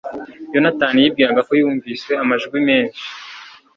yonatani 0.53 1.01
yibwiraga 1.03 1.41
ko 1.47 1.53
yumvise 1.59 2.11
amajwi 2.23 2.57
menshi 2.67 3.03